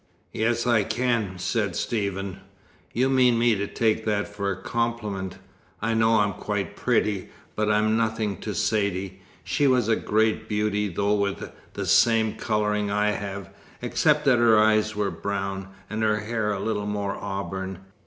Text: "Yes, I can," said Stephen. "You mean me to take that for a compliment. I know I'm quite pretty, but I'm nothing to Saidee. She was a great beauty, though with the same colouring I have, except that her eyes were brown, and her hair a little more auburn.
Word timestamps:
"Yes, 0.33 0.65
I 0.65 0.83
can," 0.83 1.37
said 1.37 1.75
Stephen. 1.75 2.39
"You 2.91 3.07
mean 3.07 3.37
me 3.37 3.53
to 3.53 3.67
take 3.67 4.03
that 4.05 4.27
for 4.27 4.49
a 4.49 4.59
compliment. 4.59 5.37
I 5.79 5.93
know 5.93 6.21
I'm 6.21 6.33
quite 6.33 6.75
pretty, 6.75 7.29
but 7.55 7.69
I'm 7.71 7.95
nothing 7.95 8.37
to 8.37 8.55
Saidee. 8.55 9.21
She 9.43 9.67
was 9.67 9.87
a 9.87 9.95
great 9.95 10.49
beauty, 10.49 10.87
though 10.87 11.13
with 11.13 11.51
the 11.73 11.85
same 11.85 12.33
colouring 12.35 12.89
I 12.89 13.11
have, 13.11 13.51
except 13.79 14.25
that 14.25 14.39
her 14.39 14.57
eyes 14.57 14.95
were 14.95 15.11
brown, 15.11 15.67
and 15.87 16.01
her 16.01 16.21
hair 16.21 16.51
a 16.51 16.59
little 16.59 16.87
more 16.87 17.13
auburn. 17.15 17.77